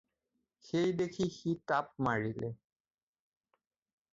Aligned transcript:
সেই 0.69 0.93
দেখি 1.01 1.27
সি 1.35 1.51
তাপ 1.73 1.91
মাৰিলে। 2.07 2.51